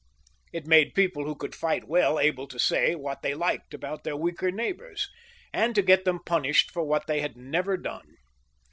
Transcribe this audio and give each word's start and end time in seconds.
It 0.51 0.65
made 0.65 0.95
people 0.95 1.25
who 1.25 1.35
could 1.35 1.53
fight 1.53 1.83
well 1.87 2.17
able 2.19 2.47
to 2.47 2.57
say 2.57 2.95
what 2.95 3.21
they 3.21 3.35
liked 3.35 3.71
about 3.75 4.03
their 4.03 4.17
weaker 4.17 4.49
neighbours, 4.49 5.07
and 5.53 5.75
to 5.75 5.83
get 5.83 6.05
them 6.05 6.23
punished 6.25 6.71
for 6.71 6.83
what 6.83 7.05
they 7.05 7.21
had 7.21 7.37
never 7.37 7.77
done. 7.77 8.17